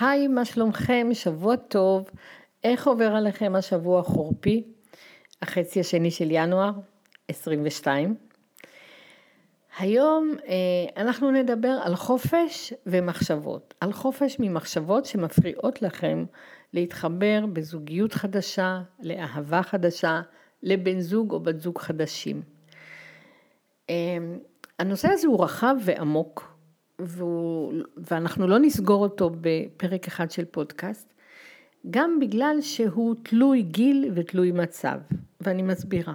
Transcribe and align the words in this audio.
היי, 0.00 0.28
מה 0.28 0.44
שלומכם? 0.44 1.08
שבוע 1.12 1.56
טוב. 1.56 2.10
איך 2.64 2.86
עובר 2.86 3.14
עליכם 3.16 3.54
השבוע 3.54 4.00
החורפי? 4.00 4.64
החצי 5.42 5.80
השני 5.80 6.10
של 6.10 6.26
ינואר 6.30 6.70
22. 7.28 8.14
היום 9.78 10.32
אה, 10.48 11.02
אנחנו 11.02 11.30
נדבר 11.30 11.78
על 11.82 11.94
חופש 11.96 12.72
ומחשבות. 12.86 13.74
על 13.80 13.92
חופש 13.92 14.36
ממחשבות 14.40 15.06
שמפריעות 15.06 15.82
לכם 15.82 16.24
להתחבר 16.72 17.44
בזוגיות 17.52 18.12
חדשה, 18.12 18.80
לאהבה 19.02 19.62
חדשה, 19.62 20.20
לבן 20.62 21.00
זוג 21.00 21.32
או 21.32 21.40
בת 21.40 21.60
זוג 21.60 21.78
חדשים. 21.78 22.42
אה, 23.90 23.94
הנושא 24.78 25.08
הזה 25.12 25.26
הוא 25.26 25.44
רחב 25.44 25.76
ועמוק. 25.84 26.53
והוא, 26.98 27.72
ואנחנו 27.96 28.46
לא 28.46 28.58
נסגור 28.58 29.02
אותו 29.02 29.30
בפרק 29.40 30.06
אחד 30.06 30.30
של 30.30 30.44
פודקאסט, 30.44 31.12
גם 31.90 32.18
בגלל 32.20 32.56
שהוא 32.60 33.14
תלוי 33.22 33.62
גיל 33.62 34.10
ותלוי 34.14 34.52
מצב, 34.52 34.98
ואני 35.40 35.62
מסבירה. 35.62 36.14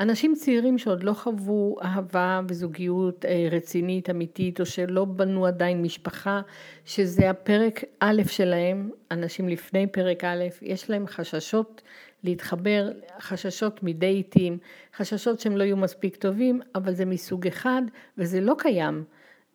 אנשים 0.00 0.34
צעירים 0.34 0.78
שעוד 0.78 1.02
לא 1.02 1.12
חוו 1.12 1.76
אהבה 1.82 2.40
וזוגיות 2.48 3.24
אה, 3.24 3.48
רצינית, 3.50 4.10
אמיתית, 4.10 4.60
או 4.60 4.66
שלא 4.66 5.04
בנו 5.04 5.46
עדיין 5.46 5.82
משפחה, 5.82 6.40
שזה 6.84 7.30
הפרק 7.30 7.84
א' 8.00 8.22
שלהם, 8.26 8.90
אנשים 9.10 9.48
לפני 9.48 9.86
פרק 9.86 10.24
א', 10.24 10.44
יש 10.62 10.90
להם 10.90 11.06
חששות 11.06 11.82
להתחבר, 12.24 12.90
חששות 13.20 13.82
מדייטים, 13.82 14.58
חששות 14.96 15.40
שהם 15.40 15.56
לא 15.56 15.64
יהיו 15.64 15.76
מספיק 15.76 16.16
טובים, 16.16 16.60
אבל 16.74 16.94
זה 16.94 17.04
מסוג 17.04 17.46
אחד 17.46 17.82
וזה 18.18 18.40
לא 18.40 18.54
קיים. 18.58 19.04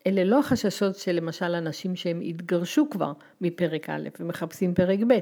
אלה 0.08 0.24
לא 0.24 0.40
החששות 0.40 0.96
של 0.96 1.12
למשל 1.12 1.56
אנשים 1.56 1.96
שהם 1.96 2.22
התגרשו 2.22 2.90
כבר 2.90 3.14
מפרק 3.42 3.90
א' 3.90 4.10
ומחפשים 4.20 4.74
פרק 4.74 5.00
ב'. 5.08 5.20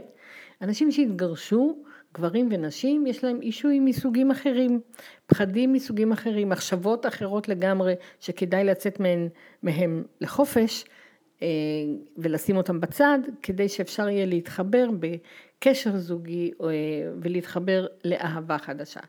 אנשים 0.62 0.92
שהתגרשו, 0.92 1.84
גברים 2.14 2.50
ונשים, 2.52 3.08
יש 3.08 3.24
להם 3.24 3.42
אישויים 3.42 3.86
מסוגים 3.86 4.32
אחרים, 4.32 4.80
פחדים 5.26 5.74
מסוגים 5.74 6.12
אחרים, 6.12 6.50
מחשבות 6.50 7.06
אחרות 7.06 7.50
לגמרי 7.50 7.94
שכדאי 8.20 8.64
לצאת 8.64 9.00
מהם, 9.00 9.28
מהם 9.64 10.04
לחופש 10.22 10.86
אה, 11.42 11.48
ולשים 12.18 12.58
אותם 12.58 12.80
בצד, 12.80 13.20
כדי 13.44 13.70
שאפשר 13.70 14.10
יהיה 14.10 14.26
להתחבר 14.26 14.90
בקשר 15.00 15.98
זוגי 15.98 16.52
אה, 16.64 16.68
ולהתחבר 17.22 17.88
לאהבה 18.06 18.58
חדשה. 18.58 19.00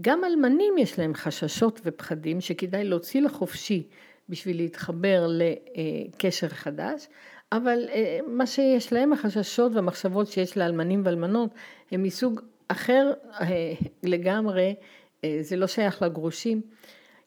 גם 0.00 0.24
אלמנים 0.24 0.78
יש 0.78 0.98
להם 0.98 1.14
חששות 1.14 1.80
ופחדים 1.84 2.40
שכדאי 2.40 2.84
להוציא 2.84 3.20
לחופשי 3.22 3.82
בשביל 4.28 4.56
להתחבר 4.56 5.26
לקשר 5.28 6.48
חדש, 6.48 7.08
אבל 7.52 7.84
אה, 7.88 8.18
מה 8.26 8.46
שיש 8.46 8.92
להם, 8.92 9.12
החששות 9.12 9.74
והמחשבות 9.74 10.26
שיש 10.26 10.56
לאלמנים 10.56 11.02
ואלמנות, 11.04 11.50
הם 11.90 12.02
מסוג 12.02 12.40
אחר 12.68 13.12
אה, 13.40 13.46
לגמרי, 14.02 14.74
אה, 15.24 15.38
זה 15.40 15.56
לא 15.56 15.66
שייך 15.66 16.02
לגרושים. 16.02 16.60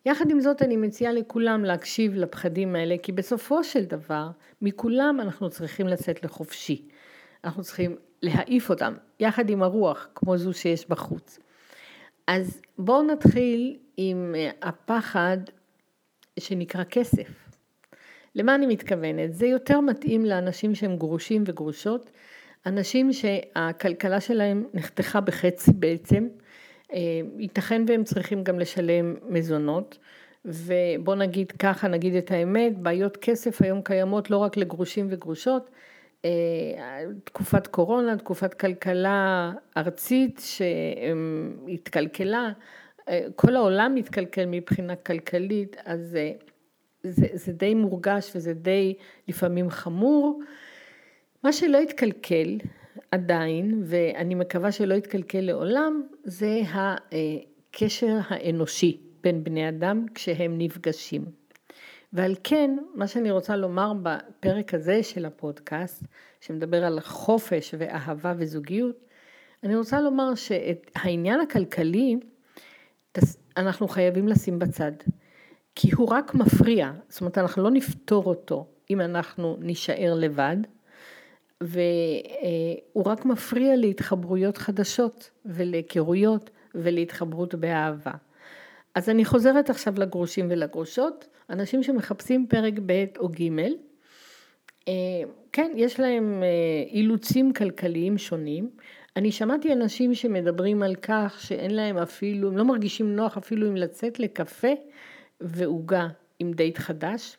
יחד 0.05 0.29
עם 0.29 0.39
זאת 0.39 0.61
אני 0.61 0.77
מציעה 0.77 1.13
לכולם 1.13 1.65
להקשיב 1.65 2.13
לפחדים 2.15 2.75
האלה, 2.75 2.95
כי 3.03 3.11
בסופו 3.11 3.63
של 3.63 3.83
דבר, 3.83 4.27
מכולם 4.61 5.19
אנחנו 5.21 5.49
צריכים 5.49 5.87
לצאת 5.87 6.23
לחופשי. 6.23 6.87
אנחנו 7.43 7.63
צריכים 7.63 7.95
להעיף 8.21 8.69
אותם, 8.69 8.93
יחד 9.19 9.49
עם 9.49 9.63
הרוח, 9.63 10.07
כמו 10.15 10.37
זו 10.37 10.53
שיש 10.53 10.89
בחוץ. 10.89 11.39
אז 12.27 12.61
בואו 12.77 13.03
נתחיל 13.03 13.77
עם 13.97 14.35
הפחד 14.61 15.37
שנקרא 16.41 16.83
כסף. 16.83 17.51
למה 18.35 18.55
אני 18.55 18.65
מתכוונת? 18.65 19.33
זה 19.33 19.47
יותר 19.47 19.79
מתאים 19.79 20.25
לאנשים 20.25 20.75
שהם 20.75 20.97
גרושים 20.97 21.43
וגרושות, 21.45 22.11
אנשים 22.65 23.13
שהכלכלה 23.13 24.21
שלהם 24.21 24.65
נחתכה 24.73 25.21
בחצי 25.21 25.71
בעצם, 25.73 26.27
אה, 26.93 26.99
ייתכן 27.37 27.81
והם 27.87 28.03
צריכים 28.03 28.43
גם 28.43 28.59
לשלם 28.59 29.15
מזונות, 29.29 29.97
ובוא 30.45 31.15
נגיד 31.15 31.51
ככה, 31.51 31.87
נגיד 31.87 32.15
את 32.15 32.31
האמת, 32.31 32.77
בעיות 32.77 33.17
כסף 33.17 33.61
היום 33.61 33.81
קיימות 33.81 34.29
לא 34.29 34.37
רק 34.37 34.57
לגרושים 34.57 35.07
וגרושות, 35.09 35.69
אה, 36.25 37.03
תקופת 37.23 37.67
קורונה, 37.67 38.17
תקופת 38.17 38.53
כלכלה 38.53 39.51
ארצית 39.77 40.41
שהתקלקלה, 41.65 42.51
כל 43.35 43.55
העולם 43.55 43.95
מתקלקל 43.95 44.45
מבחינה 44.47 44.95
כלכלית, 44.95 45.75
אז 45.85 46.15
אה, 46.15 46.31
זה, 47.03 47.27
זה 47.33 47.53
די 47.53 47.73
מורגש 47.73 48.31
וזה 48.35 48.53
די 48.53 48.93
לפעמים 49.27 49.69
חמור. 49.69 50.41
מה 51.43 51.53
שלא 51.53 51.77
התקלקל 51.77 52.57
עדיין, 53.11 53.81
ואני 53.85 54.35
מקווה 54.35 54.71
שלא 54.71 54.93
יתקלקל 54.93 55.39
לעולם, 55.41 56.03
זה 56.23 56.61
הקשר 56.73 58.17
האנושי 58.27 58.97
בין 59.23 59.43
בני 59.43 59.69
אדם 59.69 60.05
כשהם 60.15 60.57
נפגשים. 60.57 61.25
ועל 62.13 62.35
כן, 62.43 62.77
מה 62.95 63.07
שאני 63.07 63.31
רוצה 63.31 63.55
לומר 63.55 63.93
בפרק 64.03 64.73
הזה 64.73 65.03
של 65.03 65.25
הפודקאסט, 65.25 66.03
שמדבר 66.41 66.85
על 66.85 66.99
חופש 66.99 67.75
ואהבה 67.77 68.33
וזוגיות, 68.37 68.95
אני 69.63 69.75
רוצה 69.75 70.01
לומר 70.01 70.35
שהעניין 70.35 71.39
הכלכלי 71.39 72.17
אנחנו 73.57 73.87
חייבים 73.87 74.27
לשים 74.27 74.59
בצד, 74.59 74.91
כי 75.75 75.91
הוא 75.91 76.07
רק 76.07 76.35
מפריע, 76.35 76.91
זאת 77.09 77.21
אומרת 77.21 77.37
אנחנו 77.37 77.63
לא 77.63 77.71
נפתור 77.71 78.25
אותו 78.25 78.67
אם 78.89 79.01
אנחנו 79.01 79.57
נישאר 79.59 80.13
לבד, 80.15 80.57
והוא 81.61 83.03
רק 83.05 83.25
מפריע 83.25 83.75
להתחברויות 83.75 84.57
חדשות 84.57 85.29
ולהיכרויות 85.45 86.49
ולהתחברות 86.75 87.55
באהבה. 87.55 88.13
אז 88.95 89.09
אני 89.09 89.25
חוזרת 89.25 89.69
עכשיו 89.69 89.93
לגרושים 89.97 90.47
ולגרושות, 90.49 91.27
אנשים 91.49 91.83
שמחפשים 91.83 92.47
פרק 92.47 92.73
ב' 92.85 93.05
או 93.19 93.29
ג', 93.29 93.49
אה, 94.87 94.93
כן, 95.51 95.71
יש 95.75 95.99
להם 95.99 96.43
אה, 96.43 96.47
אילוצים 96.91 97.53
כלכליים 97.53 98.17
שונים, 98.17 98.69
אני 99.15 99.31
שמעתי 99.31 99.73
אנשים 99.73 100.15
שמדברים 100.15 100.83
על 100.83 100.95
כך 100.95 101.37
שאין 101.41 101.75
להם 101.75 101.97
אפילו, 101.97 102.47
הם 102.47 102.57
לא 102.57 102.63
מרגישים 102.63 103.15
נוח 103.15 103.37
אפילו 103.37 103.67
אם 103.67 103.75
לצאת 103.75 104.19
לקפה 104.19 104.71
ועוגה 105.41 106.07
עם 106.39 106.53
דייט 106.53 106.77
חדש, 106.77 107.37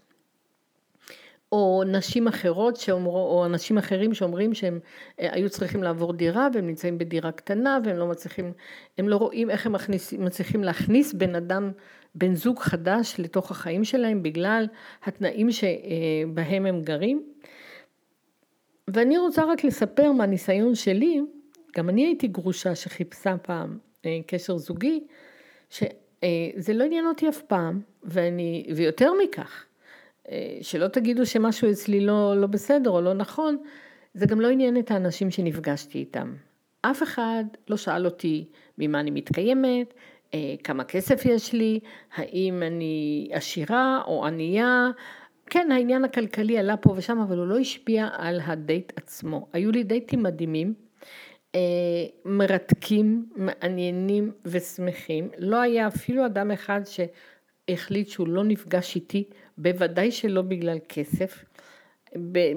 או 1.53 1.83
נשים 1.87 2.29
אחרות 2.29 2.77
שאומרו, 2.77 3.17
או 3.17 3.47
אנשים 3.47 3.79
אחרים 3.79 4.15
שאומרים 4.15 4.55
שהם 4.55 4.81
אה, 5.21 5.29
היו 5.33 5.51
צריכים 5.51 5.83
לעבור 5.83 6.13
דירה 6.13 6.49
והם 6.55 6.67
נמצאים 6.67 6.99
בדירה 6.99 7.33
קטנה 7.33 7.79
והם 7.85 7.97
לא 7.97 8.07
מצליחים, 8.07 8.53
הם 8.99 9.09
לא 9.09 9.17
רואים 9.17 9.51
איך 9.51 9.67
הם 9.67 9.73
מכניס, 9.73 10.13
מצליחים 10.13 10.65
להכניס 10.65 11.13
בן 11.13 11.35
אדם, 11.35 11.73
בן 12.15 12.35
זוג 12.35 12.59
חדש 12.59 13.15
לתוך 13.19 13.51
החיים 13.51 13.85
שלהם 13.85 14.23
בגלל 14.23 14.67
התנאים 15.05 15.49
שבהם 15.53 16.67
הם 16.67 16.83
גרים. 16.83 17.23
ואני 18.89 19.19
רוצה 19.19 19.45
רק 19.45 19.65
לספר 19.65 20.13
מהניסיון 20.13 20.75
שלי, 20.75 21.21
גם 21.77 21.89
אני 21.89 22.07
הייתי 22.07 22.29
גרושה 22.29 22.75
שחיפשה 22.75 23.37
פעם 23.37 23.79
אה, 24.07 24.19
קשר 24.27 24.57
זוגי, 24.57 25.05
שזה 25.71 25.89
אה, 26.25 26.75
לא 26.75 26.85
עניין 26.85 27.07
אותי 27.07 27.29
אף 27.29 27.43
פעם, 27.43 27.81
ואני, 28.03 28.67
ויותר 28.77 29.13
מכך, 29.25 29.65
אה, 30.31 30.59
שלא 30.63 30.89
תגידו 30.89 31.27
שמשהו 31.27 31.71
אצלי 31.71 32.01
לא, 32.01 32.41
לא 32.41 32.47
בסדר 32.47 32.91
או 32.91 33.01
לא 33.01 33.15
נכון, 33.15 33.57
זה 34.15 34.27
גם 34.27 34.41
לא 34.41 34.49
עניין 34.49 34.77
את 34.77 34.91
האנשים 34.91 35.31
שנפגשתי 35.31 35.99
איתם. 35.99 36.35
אף 36.81 37.03
אחד 37.03 37.45
לא 37.69 37.77
שאל 37.77 38.07
אותי 38.07 38.45
ממה 38.79 39.01
אני 39.01 39.11
מתקיימת, 39.11 39.95
כמה 40.65 40.85
כסף 40.85 41.25
יש 41.25 41.53
לי, 41.53 41.81
האם 42.15 42.63
אני 42.63 43.29
עשירה 43.33 44.03
או 44.07 44.27
ענייה. 44.27 44.91
כן, 45.47 45.73
העניין 45.73 46.05
הכלכלי 46.05 46.59
עלה 46.59 46.77
פה 46.77 46.95
ושם, 46.97 47.19
אבל 47.19 47.39
הוא 47.39 47.47
לא 47.47 47.59
השפיע 47.59 48.09
על 48.13 48.41
הדייט 48.45 48.93
עצמו. 48.97 49.49
היו 49.53 49.71
לי 49.71 49.83
דייטים 49.83 50.23
מדהימים, 50.23 50.69
אה, 50.69 50.92
מרתקים, 52.25 53.27
מעניינים 53.37 54.33
ושמחים. 54.45 55.29
לא 55.39 55.61
היה 55.61 55.89
אפילו 55.89 56.27
אדם 56.27 56.51
אחד 56.51 56.81
שהחליט 56.85 58.09
שהוא 58.09 58.29
לא 58.29 58.45
נפגש 58.45 58.97
איתי, 58.97 59.25
בוודאי 59.59 60.11
שלא 60.11 60.43
בגלל 60.43 60.79
כסף. 60.89 61.45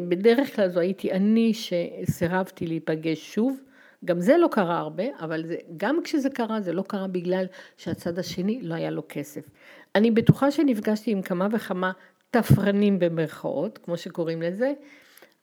בדרך 0.09 0.55
כלל 0.55 0.69
זו 0.69 0.79
הייתי 0.79 1.11
אני 1.11 1.53
שסירבתי 1.53 2.67
להיפגש 2.67 3.33
שוב. 3.33 3.59
גם 4.05 4.19
זה 4.19 4.37
לא 4.37 4.47
קרה 4.51 4.77
הרבה, 4.77 5.03
אבל 5.19 5.45
זה, 5.45 5.55
גם 5.77 5.99
כשזה 6.03 6.29
קרה, 6.29 6.61
זה 6.61 6.73
לא 6.73 6.83
קרה 6.87 7.07
בגלל 7.07 7.45
שהצד 7.77 8.19
השני 8.19 8.59
לא 8.61 8.73
היה 8.73 8.89
לו 8.89 9.03
כסף. 9.09 9.49
אני 9.95 10.11
בטוחה 10.11 10.51
שנפגשתי 10.51 11.11
עם 11.11 11.21
כמה 11.21 11.47
וכמה 11.51 11.91
תפרנים 12.31 12.99
במרכאות, 12.99 13.77
כמו 13.77 13.97
שקוראים 13.97 14.41
לזה, 14.41 14.73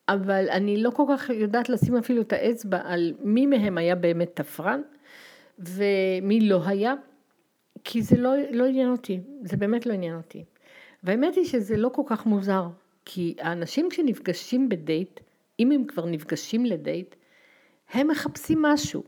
אבל 0.08 0.46
אני 0.50 0.82
לא 0.82 0.90
כל 0.90 1.04
כך 1.12 1.30
יודעת 1.30 1.68
לשים 1.68 1.96
אפילו 1.96 2.22
את 2.22 2.32
האצבע 2.32 2.80
על 2.84 3.14
מי 3.20 3.46
מהם 3.46 3.78
היה 3.78 3.94
באמת 3.94 4.30
תפרן 4.34 4.80
ומי 5.58 6.40
לא 6.40 6.60
היה, 6.66 6.94
כי 7.84 8.02
זה 8.02 8.16
לא, 8.16 8.30
לא 8.50 8.66
עניין 8.66 8.90
אותי, 8.90 9.20
זה 9.44 9.56
באמת 9.56 9.86
לא 9.86 9.92
עניין 9.92 10.16
אותי. 10.16 10.44
והאמת 11.02 11.34
היא 11.34 11.44
שזה 11.44 11.76
לא 11.76 11.88
כל 11.88 12.02
כך 12.06 12.26
מוזר, 12.26 12.66
כי 13.04 13.34
האנשים 13.40 13.88
כשנפגשים 13.90 14.68
בדייט, 14.68 15.20
אם 15.60 15.72
הם 15.72 15.84
כבר 15.84 16.06
נפגשים 16.06 16.66
לדייט, 16.66 17.14
הם 17.92 18.08
מחפשים 18.08 18.62
משהו, 18.62 19.02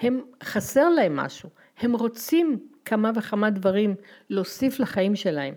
הם 0.00 0.20
חסר 0.42 0.88
להם 0.88 1.16
משהו, 1.16 1.50
הם 1.78 1.92
רוצים 1.92 2.58
כמה 2.84 3.10
וכמה 3.16 3.50
דברים 3.50 3.94
להוסיף 4.30 4.80
לחיים 4.80 5.16
שלהם, 5.16 5.54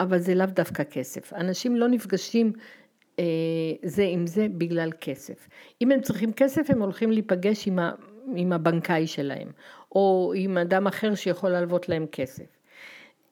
אבל 0.00 0.18
זה 0.18 0.34
לאו 0.34 0.46
דווקא 0.46 0.84
כסף. 0.84 1.32
אנשים 1.32 1.76
לא 1.76 1.88
נפגשים 1.88 2.52
זה 3.82 4.02
עם 4.02 4.26
זה 4.26 4.46
בגלל 4.48 4.90
כסף. 5.00 5.48
אם 5.82 5.92
הם 5.92 6.00
צריכים 6.00 6.32
כסף 6.32 6.70
הם 6.70 6.82
הולכים 6.82 7.12
להיפגש 7.12 7.68
עם, 7.68 7.78
ה, 7.78 7.92
עם 8.36 8.52
הבנקאי 8.52 9.06
שלהם, 9.06 9.48
או 9.92 10.32
עם 10.36 10.58
אדם 10.58 10.86
אחר 10.86 11.14
שיכול 11.14 11.50
להלוות 11.50 11.88
להם 11.88 12.06
כסף. 12.12 12.44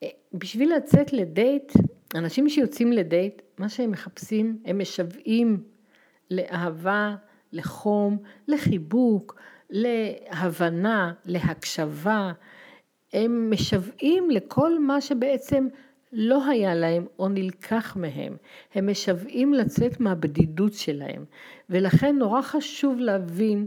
אה, 0.03 0.07
בשביל 0.33 0.73
לצאת 0.75 1.13
לדייט, 1.13 1.73
אנשים 2.15 2.49
שיוצאים 2.49 2.91
לדייט, 2.91 3.41
מה 3.57 3.69
שהם 3.69 3.91
מחפשים, 3.91 4.59
הם 4.65 4.79
משוועים 4.79 5.63
לאהבה, 6.31 7.15
לחום, 7.53 8.17
לחיבוק, 8.47 9.35
להבנה, 9.69 11.13
להקשבה, 11.25 12.31
הם 13.13 13.51
משוועים 13.51 14.29
לכל 14.29 14.79
מה 14.79 15.01
שבעצם 15.01 15.67
לא 16.13 16.45
היה 16.45 16.75
להם 16.75 17.05
או 17.19 17.27
נלקח 17.27 17.95
מהם. 17.95 18.37
הם 18.73 18.89
משוועים 18.91 19.53
לצאת 19.53 19.99
מהבדידות 19.99 20.73
שלהם. 20.73 21.25
ולכן 21.69 22.15
נורא 22.17 22.41
חשוב 22.41 22.99
להבין 22.99 23.65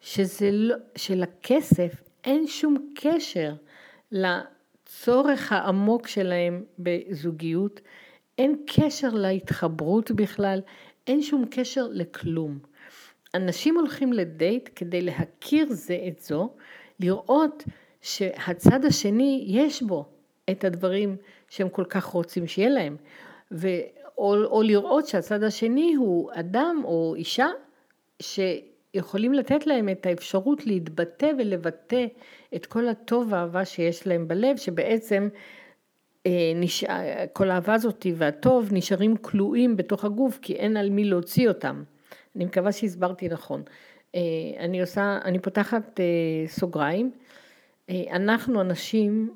שזה 0.00 0.50
לא, 0.52 0.76
שלכסף 0.96 2.02
אין 2.24 2.46
שום 2.46 2.92
קשר 2.94 3.54
לצורך 4.12 5.52
העמוק 5.52 6.06
שלהם 6.06 6.64
בזוגיות, 6.78 7.80
אין 8.38 8.56
קשר 8.66 9.08
להתחברות 9.12 10.10
בכלל, 10.10 10.60
אין 11.06 11.22
שום 11.22 11.44
קשר 11.50 11.86
לכלום. 11.90 12.58
אנשים 13.34 13.76
הולכים 13.76 14.12
לדייט 14.12 14.68
כדי 14.76 15.02
להכיר 15.02 15.66
זה 15.70 15.98
את 16.08 16.20
זו, 16.20 16.50
לראות 17.00 17.64
שהצד 18.00 18.84
השני 18.84 19.44
יש 19.48 19.82
בו 19.82 20.06
את 20.50 20.64
הדברים 20.64 21.16
שהם 21.48 21.68
כל 21.68 21.84
כך 21.84 22.04
רוצים 22.04 22.46
שיהיה 22.46 22.68
להם, 22.68 22.96
ו, 23.52 23.68
או, 24.18 24.44
או 24.44 24.62
לראות 24.62 25.06
שהצד 25.06 25.42
השני 25.42 25.94
הוא 25.94 26.30
אדם 26.32 26.82
או 26.84 27.14
אישה 27.16 27.46
שיכולים 28.22 29.32
לתת 29.32 29.66
להם 29.66 29.88
את 29.88 30.06
האפשרות 30.06 30.66
להתבטא 30.66 31.30
ולבטא 31.38 32.06
את 32.54 32.66
כל 32.66 32.88
הטוב 32.88 33.32
והאהבה 33.32 33.64
שיש 33.64 34.06
להם 34.06 34.28
בלב, 34.28 34.56
שבעצם 34.56 35.28
אה, 36.26 36.52
נשאר, 36.54 37.02
כל 37.32 37.50
האהבה 37.50 37.74
הזאת 37.74 38.06
והטוב 38.16 38.68
נשארים 38.72 39.16
כלואים 39.16 39.76
בתוך 39.76 40.04
הגוף 40.04 40.38
כי 40.42 40.54
אין 40.54 40.76
על 40.76 40.90
מי 40.90 41.04
להוציא 41.04 41.48
אותם. 41.48 41.82
אני 42.36 42.44
מקווה 42.44 42.72
שהסברתי 42.72 43.28
נכון. 43.28 43.62
אה, 44.14 44.20
אני 44.58 44.80
עושה, 44.80 45.18
אני 45.24 45.38
פותחת 45.38 46.00
אה, 46.00 46.04
סוגריים. 46.48 47.10
אנחנו 47.90 48.60
אנשים 48.60 49.30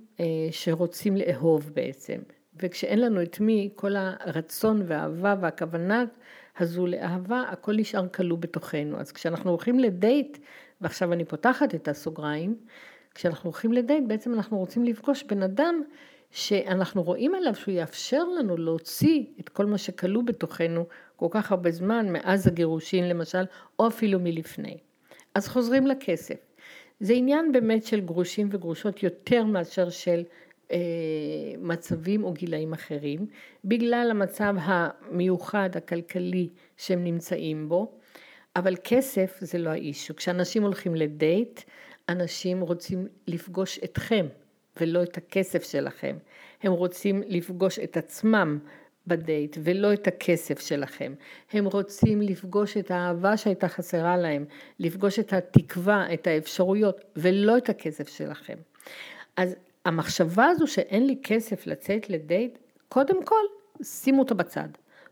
שרוצים 0.50 1.16
לאהוב 1.16 1.70
בעצם, 1.74 2.18
וכשאין 2.62 3.00
לנו 3.00 3.22
את 3.22 3.40
מי, 3.40 3.70
כל 3.74 3.92
הרצון 3.96 4.82
והאהבה 4.86 5.34
והכוונה 5.40 6.04
הזו 6.58 6.86
לאהבה, 6.86 7.44
הכל 7.48 7.76
נשאר 7.76 8.08
כלוא 8.08 8.38
בתוכנו. 8.38 9.00
אז 9.00 9.12
כשאנחנו 9.12 9.50
הולכים 9.50 9.78
לדייט, 9.78 10.38
ועכשיו 10.80 11.12
אני 11.12 11.24
פותחת 11.24 11.74
את 11.74 11.88
הסוגריים, 11.88 12.56
כשאנחנו 13.14 13.50
הולכים 13.50 13.72
לדייט, 13.72 14.04
בעצם 14.06 14.34
אנחנו 14.34 14.58
רוצים 14.58 14.84
לפגוש 14.84 15.22
בן 15.22 15.42
אדם 15.42 15.82
שאנחנו 16.30 17.02
רואים 17.02 17.34
עליו 17.34 17.54
שהוא 17.54 17.74
יאפשר 17.74 18.24
לנו 18.24 18.56
להוציא 18.56 19.24
את 19.40 19.48
כל 19.48 19.66
מה 19.66 19.78
שכלוא 19.78 20.22
בתוכנו 20.22 20.86
כל 21.16 21.28
כך 21.30 21.52
הרבה 21.52 21.70
זמן, 21.70 22.12
מאז 22.12 22.46
הגירושין 22.46 23.08
למשל, 23.08 23.44
או 23.78 23.88
אפילו 23.88 24.20
מלפני. 24.20 24.78
אז 25.34 25.48
חוזרים 25.48 25.86
לכסף. 25.86 26.51
זה 27.02 27.12
עניין 27.12 27.52
באמת 27.52 27.84
של 27.84 28.00
גרושים 28.00 28.48
וגרושות 28.52 29.02
יותר 29.02 29.44
מאשר 29.44 29.90
של 29.90 30.22
אה, 30.72 30.78
מצבים 31.58 32.24
או 32.24 32.32
גילאים 32.32 32.72
אחרים, 32.72 33.26
בגלל 33.64 34.08
המצב 34.10 34.54
המיוחד 34.60 35.70
הכלכלי 35.76 36.48
שהם 36.76 37.04
נמצאים 37.04 37.68
בו, 37.68 37.92
אבל 38.56 38.76
כסף 38.84 39.36
זה 39.40 39.58
לא 39.58 39.70
האישו. 39.70 40.16
כשאנשים 40.16 40.62
הולכים 40.62 40.94
לדייט, 40.94 41.60
אנשים 42.08 42.60
רוצים 42.60 43.06
לפגוש 43.26 43.78
אתכם, 43.84 44.26
ולא 44.80 45.02
את 45.02 45.16
הכסף 45.16 45.62
שלכם. 45.70 46.16
הם 46.62 46.72
רוצים 46.72 47.22
לפגוש 47.26 47.78
את 47.78 47.96
עצמם 47.96 48.58
בדייט 49.06 49.56
ולא 49.62 49.92
את 49.92 50.06
הכסף 50.06 50.60
שלכם. 50.60 51.14
הם 51.52 51.64
רוצים 51.64 52.22
לפגוש 52.22 52.76
את 52.76 52.90
האהבה 52.90 53.36
שהייתה 53.36 53.68
חסרה 53.68 54.16
להם, 54.16 54.44
לפגוש 54.78 55.18
את 55.18 55.32
התקווה, 55.32 56.14
את 56.14 56.26
האפשרויות 56.26 57.00
ולא 57.16 57.58
את 57.58 57.68
הכסף 57.68 58.08
שלכם. 58.08 58.56
אז 59.36 59.54
המחשבה 59.84 60.46
הזו 60.46 60.66
שאין 60.66 61.06
לי 61.06 61.16
כסף 61.22 61.66
לצאת 61.66 62.10
לדייט, 62.10 62.58
קודם 62.88 63.24
כל 63.24 63.42
שימו 63.82 64.22
אותו 64.22 64.34
בצד. 64.34 64.68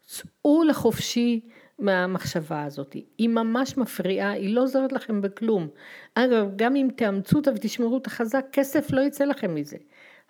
צאו 0.07 0.65
לחופשי 0.65 1.41
מהמחשבה 1.79 2.65
הזאת. 2.65 2.97
היא 3.19 3.29
ממש 3.29 3.77
מפריעה, 3.77 4.31
היא 4.31 4.55
לא 4.55 4.63
עוזרת 4.63 4.93
לכם 4.93 5.21
בכלום. 5.23 5.69
אגב, 6.15 6.47
גם 6.57 6.77
אם 6.77 6.89
תאמצו 6.97 7.37
אותה 7.37 7.51
ותשמרו 7.51 7.95
אותה 7.95 8.11
חזק, 8.11 8.47
כסף 8.53 8.87
לא 8.91 9.01
יצא 9.01 9.25
לכם 9.25 9.55
מזה. 9.55 9.77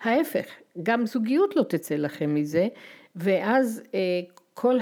ההפך, 0.01 0.45
גם 0.83 1.05
זוגיות 1.05 1.55
לא 1.55 1.63
תצא 1.63 1.95
לכם 1.95 2.35
מזה, 2.35 2.67
ואז 3.15 3.81
אה, 3.93 3.99
כל 4.53 4.77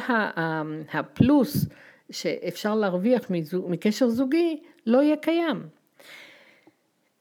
הפלוס 0.94 1.66
שאפשר 2.12 2.76
להרוויח 2.76 3.32
מקשר 3.68 4.10
זוגי 4.10 4.60
לא 4.86 5.02
יהיה 5.04 5.18
קיים. 5.18 5.68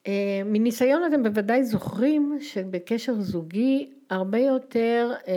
אה, 0.06 0.42
מניסיון 0.44 1.02
אתם 1.06 1.22
בוודאי 1.22 1.64
זוכרים 1.64 2.38
שבקשר 2.40 3.14
זוגי 3.20 3.92
הרבה 4.10 4.38
יותר 4.38 5.12
אה, 5.28 5.34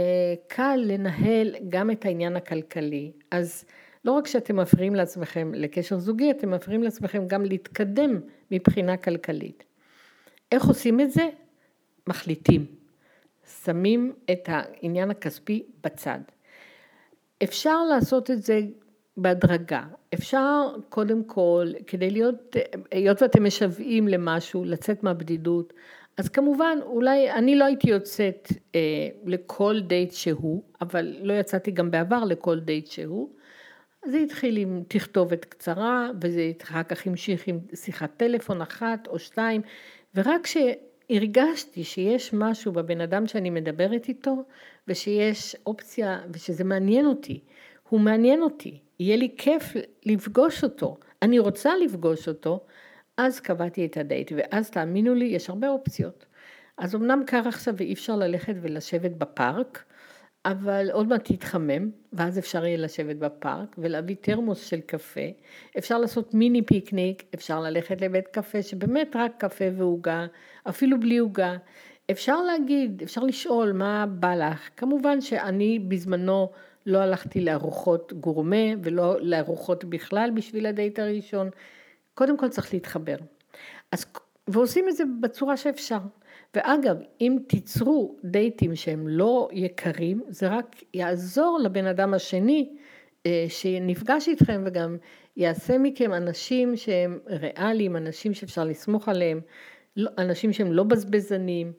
קל 0.47 0.79
לנהל 0.85 1.55
גם 1.69 1.91
את 1.91 2.05
העניין 2.05 2.35
הכלכלי. 2.35 3.11
אז 3.31 3.65
לא 4.05 4.11
רק 4.11 4.27
שאתם 4.27 4.55
מפריעים 4.55 4.95
לעצמכם 4.95 5.51
לקשר 5.55 5.97
זוגי, 5.97 6.31
אתם 6.31 6.51
מפריעים 6.51 6.83
לעצמכם 6.83 7.27
גם 7.27 7.45
להתקדם 7.45 8.19
מבחינה 8.51 8.97
כלכלית. 8.97 9.63
איך 10.51 10.65
עושים 10.65 10.99
את 10.99 11.11
זה? 11.11 11.29
מחליטים. 12.07 12.80
שמים 13.63 14.13
את 14.31 14.49
העניין 14.51 15.11
הכספי 15.11 15.63
בצד. 15.83 16.19
אפשר 17.43 17.83
לעשות 17.83 18.31
את 18.31 18.43
זה 18.43 18.61
בהדרגה. 19.17 19.83
אפשר 20.13 20.75
קודם 20.89 21.23
כל, 21.23 21.67
כדי 21.87 22.09
להיות, 22.09 22.55
היות 22.91 23.21
ואתם 23.21 23.43
משוועים 23.43 24.07
למשהו, 24.07 24.65
לצאת 24.65 25.03
מהבדידות, 25.03 25.73
אז 26.17 26.29
כמובן, 26.29 26.77
אולי 26.85 27.31
אני 27.31 27.55
לא 27.55 27.65
הייתי 27.65 27.89
יוצאת 27.89 28.47
אה, 28.75 28.79
לכל 29.25 29.79
דייט 29.87 30.11
שהוא, 30.11 30.63
אבל 30.81 31.15
לא 31.21 31.33
יצאתי 31.33 31.71
גם 31.71 31.91
בעבר 31.91 32.23
לכל 32.23 32.59
דייט 32.59 32.87
שהוא. 32.87 33.29
זה 34.05 34.17
התחיל 34.17 34.57
עם 34.57 34.83
תכתובת 34.87 35.45
קצרה, 35.45 36.09
וזה 36.21 36.51
אחר 36.63 36.83
כך 36.83 37.07
המשיך 37.07 37.47
עם 37.47 37.59
שיחת 37.73 38.11
טלפון 38.17 38.61
אחת 38.61 39.07
או 39.07 39.19
שתיים, 39.19 39.61
ורק 40.15 40.47
כשהרגשתי 41.11 41.83
שיש 41.83 42.33
משהו 42.33 42.71
בבן 42.71 43.01
אדם 43.01 43.27
שאני 43.27 43.49
מדברת 43.49 44.07
איתו, 44.07 44.43
ושיש 44.87 45.55
אופציה, 45.65 46.19
ושזה 46.33 46.63
מעניין 46.63 47.05
אותי, 47.05 47.39
הוא 47.89 47.99
מעניין 47.99 48.41
אותי, 48.41 48.79
יהיה 48.99 49.17
לי 49.17 49.35
כיף 49.37 49.63
לפגוש 50.05 50.63
אותו, 50.63 50.97
אני 51.21 51.39
רוצה 51.39 51.77
לפגוש 51.77 52.27
אותו, 52.27 52.59
אז 53.17 53.39
קבעתי 53.39 53.85
את 53.85 53.97
הדייט, 53.97 54.31
ואז 54.35 54.69
תאמינו 54.69 55.15
לי, 55.15 55.25
יש 55.25 55.49
הרבה 55.49 55.69
אופציות. 55.69 56.25
אז 56.77 56.95
אמנם 56.95 57.23
קר 57.27 57.47
עכשיו 57.47 57.73
ואי 57.77 57.93
אפשר 57.93 58.15
ללכת 58.15 58.53
ולשבת 58.61 59.11
בפארק, 59.11 59.83
אבל 60.45 60.89
עוד 60.91 61.07
מעט 61.07 61.31
תתחמם, 61.31 61.89
ואז 62.13 62.39
אפשר 62.39 62.65
יהיה 62.65 62.77
לשבת 62.77 63.15
בפארק 63.15 63.75
ולהביא 63.77 64.15
תרמוס 64.21 64.65
של 64.65 64.79
קפה. 64.79 65.21
אפשר 65.77 65.97
לעשות 65.97 66.33
מיני 66.33 66.61
פיקניק, 66.61 67.23
אפשר 67.35 67.59
ללכת 67.59 68.01
לבית 68.01 68.27
קפה 68.27 68.61
שבאמת 68.61 69.15
רק 69.15 69.31
קפה 69.37 69.65
ועוגה, 69.77 70.25
אפילו 70.69 70.99
בלי 70.99 71.17
עוגה. 71.17 71.57
אפשר 72.11 72.41
להגיד, 72.41 73.01
אפשר 73.01 73.23
לשאול 73.23 73.71
מה 73.71 74.05
בא 74.05 74.35
לך. 74.35 74.69
כמובן 74.77 75.21
שאני 75.21 75.79
בזמנו 75.79 76.49
לא 76.85 76.97
הלכתי 76.97 77.41
לארוחות 77.41 78.13
גורמה 78.13 78.65
ולא 78.83 79.21
לארוחות 79.21 79.83
בכלל 79.85 80.31
בשביל 80.35 80.65
הדייט 80.65 80.99
הראשון. 80.99 81.49
קודם 82.13 82.37
כל 82.37 82.49
צריך 82.49 82.73
להתחבר. 82.73 83.15
אז, 83.91 84.05
ועושים 84.47 84.89
את 84.89 84.95
זה 84.95 85.03
בצורה 85.21 85.57
שאפשר. 85.57 85.99
ואגב, 86.55 86.97
אם 87.21 87.37
תיצרו 87.47 88.15
דייטים 88.23 88.75
שהם 88.75 89.07
לא 89.07 89.49
יקרים, 89.51 90.21
זה 90.27 90.47
רק 90.47 90.75
יעזור 90.93 91.59
לבן 91.63 91.85
אדם 91.85 92.13
השני 92.13 92.69
אה, 93.25 93.45
שנפגש 93.49 94.27
איתכם 94.27 94.63
וגם 94.65 94.97
יעשה 95.37 95.77
מכם 95.77 96.13
אנשים 96.13 96.75
שהם 96.75 97.19
ריאליים, 97.27 97.95
אנשים 97.95 98.33
שאפשר 98.33 98.63
לסמוך 98.63 99.09
עליהם, 99.09 99.41
לא, 99.97 100.11
אנשים 100.17 100.53
שהם 100.53 100.71
לא 100.71 100.83
בזבזנים, 100.83 101.73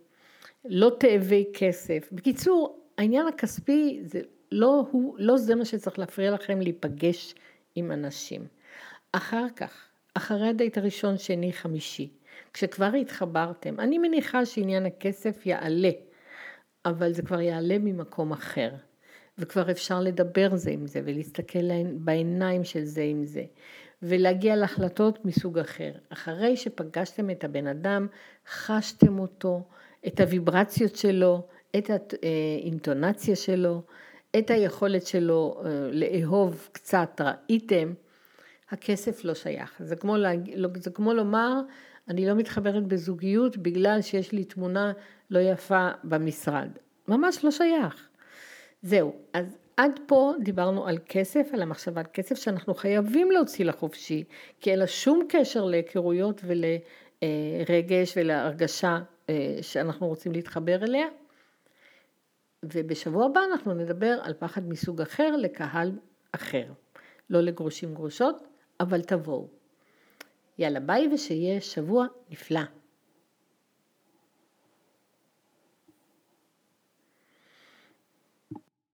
לא 0.65 0.91
תאבי 1.01 1.45
כסף. 1.55 2.09
בקיצור, 2.13 2.87
העניין 2.99 3.27
הכספי 3.27 4.01
זה 4.05 4.21
לא, 4.53 4.85
הוא, 4.91 5.15
לא 5.19 5.37
זה 5.37 5.55
מה 5.55 5.65
שצריך 5.65 5.99
להפריע 5.99 6.31
לכם 6.31 6.61
להיפגש 6.61 7.35
עם 7.75 7.93
אנשים. 7.93 8.47
אחר 9.13 9.47
כך, 9.57 9.89
אחרי 10.15 10.49
הדייט 10.49 10.79
הראשון, 10.79 11.19
שני, 11.19 11.53
חמישי, 11.53 12.11
כשכבר 12.55 12.91
התחברתם, 13.01 13.81
אני 13.81 13.99
מניחה 13.99 14.47
שעניין 14.47 14.87
הכסף 14.87 15.47
יעלה, 15.47 15.91
אבל 16.85 17.13
זה 17.13 17.23
כבר 17.23 17.41
יעלה 17.41 17.79
ממקום 17.79 18.33
אחר. 18.33 18.71
וכבר 19.39 19.71
אפשר 19.71 20.01
לדבר 20.01 20.57
זה 20.57 20.71
עם 20.71 20.87
זה 20.87 21.01
ולהסתכל 21.05 21.59
בעיניים 21.93 22.65
של 22.65 22.85
זה 22.85 23.03
עם 23.03 23.25
זה 23.25 23.45
ולהגיע 24.03 24.57
להחלטות 24.57 25.25
מסוג 25.25 25.59
אחר. 25.59 25.93
אחרי 26.09 26.57
שפגשתם 26.57 27.31
את 27.31 27.45
הבן 27.45 27.67
אדם, 27.67 28.07
חשתם 28.49 29.19
אותו, 29.19 29.63
את 30.07 30.21
הוויברציות 30.21 30.97
שלו, 30.97 31.47
את 31.79 31.91
האינטונציה 32.23 33.37
שלו, 33.37 33.83
את 34.39 34.51
היכולת 34.51 35.07
שלו 35.07 35.63
אה, 35.65 35.71
לאהוב 35.93 36.69
קצת, 36.73 37.21
ראיתם, 37.21 37.93
הכסף 38.71 39.25
לא 39.25 39.35
שייך. 39.35 39.81
זה 39.85 39.97
כמו, 39.97 40.17
להג... 40.17 40.51
לא, 40.55 40.69
זה 40.75 40.91
כמו 40.91 41.13
לומר, 41.13 41.61
אני 42.13 42.27
לא 42.27 42.35
מתחברת 42.35 42.87
בזוגיות 42.87 43.57
בגלל 43.57 44.03
שיש 44.03 44.33
לי 44.33 44.45
תמונה 44.45 44.93
לא 45.31 45.39
יפה 45.39 45.89
במשרד. 46.05 46.69
ממש 47.09 47.45
לא 47.45 47.51
שייך. 47.51 48.09
זהו, 48.83 49.17
אז 49.33 49.57
עד 49.77 50.01
פה 50.07 50.33
דיברנו 50.43 50.87
על 50.87 50.99
כסף, 51.09 51.49
על 51.53 51.63
המחשבת 51.63 52.07
כסף 52.13 52.35
שאנחנו 52.35 52.75
חייבים 52.75 53.31
להוציא 53.31 53.65
לחופשי, 53.65 54.25
כי 54.61 54.71
אין 54.71 54.79
לה 54.79 54.87
שום 54.87 55.27
קשר 55.29 55.65
להיכרויות 55.65 56.41
ולרגש 56.45 58.17
ולהרגשה 58.17 58.99
אה, 59.31 59.59
שאנחנו 59.63 60.07
רוצים 60.07 60.33
להתחבר 60.33 60.85
אליה. 60.85 61.07
ובשבוע 62.65 63.27
הבא 63.27 63.41
אנחנו 63.53 63.75
נדבר 63.75 64.19
על 64.23 64.35
פחד 64.39 64.69
מסוג 64.69 65.01
אחר 65.01 65.37
לקהל 65.37 65.93
אחר. 66.33 66.67
לא 67.31 67.41
לגרושים 67.41 67.95
גרושות, 67.95 68.43
אבל 68.81 69.01
תבואו. 69.01 69.62
יאללה 70.59 70.81
ביי 70.81 71.09
ושיהיה 71.15 71.61
שבוע 71.61 72.07
נפלא. 72.31 72.82